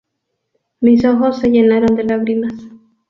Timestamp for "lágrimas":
2.05-2.53